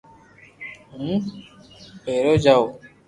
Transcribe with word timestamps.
ھون 0.93 1.15
ڀارآ 2.03 2.33
جاُو 2.43 2.63